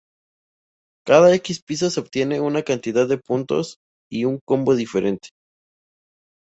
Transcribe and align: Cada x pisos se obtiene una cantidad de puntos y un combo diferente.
Cada 1.05 1.35
x 1.35 1.61
pisos 1.61 1.93
se 1.93 1.99
obtiene 1.99 2.41
una 2.41 2.63
cantidad 2.63 3.07
de 3.07 3.19
puntos 3.19 3.77
y 4.09 4.25
un 4.25 4.39
combo 4.43 4.73
diferente. 4.75 5.29